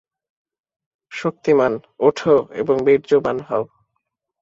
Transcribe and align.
শক্তিমান্, 1.11 1.75
ওঠ 1.99 2.19
এবং 2.53 2.75
বীর্যবান 2.85 3.37
হও। 3.39 3.63